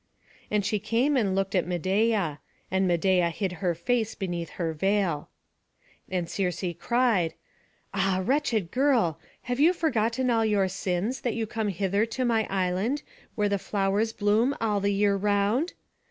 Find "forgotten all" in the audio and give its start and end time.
9.73-10.43